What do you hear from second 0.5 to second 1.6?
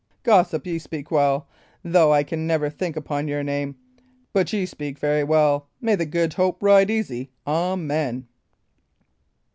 ye speak well,